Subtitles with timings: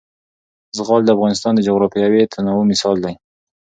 [0.77, 3.13] زغال د افغانستان د جغرافیوي تنوع مثال دی.